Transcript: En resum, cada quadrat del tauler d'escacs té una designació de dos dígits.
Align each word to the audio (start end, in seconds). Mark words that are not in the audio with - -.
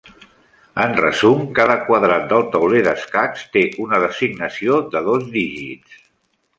En 0.85 0.93
resum, 0.99 1.43
cada 1.59 1.75
quadrat 1.91 2.25
del 2.33 2.47
tauler 2.57 2.83
d'escacs 2.89 3.47
té 3.59 3.65
una 3.87 4.03
designació 4.09 4.83
de 4.97 5.07
dos 5.11 5.33
dígits. 5.39 6.05